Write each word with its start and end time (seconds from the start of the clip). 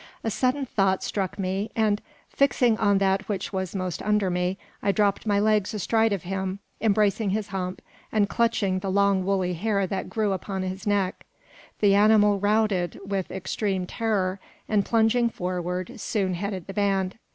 A 0.23 0.31
sudden 0.31 0.65
thought 0.65 1.03
struck 1.03 1.37
me, 1.37 1.69
and, 1.75 2.01
fixing 2.27 2.75
on 2.79 2.97
that 2.97 3.29
which 3.29 3.53
was 3.53 3.75
most 3.75 4.01
under 4.01 4.31
me, 4.31 4.57
I 4.81 4.91
dropped 4.91 5.27
my 5.27 5.39
legs 5.39 5.75
astride 5.75 6.11
of 6.11 6.23
him, 6.23 6.57
embracing 6.81 7.29
his 7.29 7.49
hump, 7.49 7.83
and 8.11 8.27
clutching 8.27 8.79
the 8.79 8.89
long 8.89 9.23
woolly 9.23 9.53
hair 9.53 9.85
that 9.85 10.09
grew 10.09 10.31
upon 10.31 10.63
his 10.63 10.87
neck. 10.87 11.23
The 11.81 11.93
animal 11.93 12.39
"routed" 12.39 12.99
with 13.05 13.29
extreme 13.29 13.85
terror, 13.85 14.39
and, 14.67 14.83
plunging 14.83 15.29
forward, 15.29 15.99
soon 16.01 16.33
headed 16.33 16.65
the 16.65 16.73
band. 16.73 17.19